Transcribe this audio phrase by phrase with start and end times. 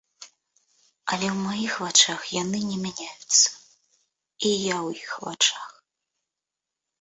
[1.11, 3.49] Але ў маіх вачах яны не мяняюцца,
[4.47, 5.69] і я ў іх вачах.